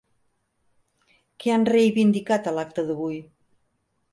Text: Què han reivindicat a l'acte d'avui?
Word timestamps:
Què 1.43 1.53
han 1.57 1.67
reivindicat 1.73 2.49
a 2.49 2.55
l'acte 2.59 2.89
d'avui? 2.89 3.21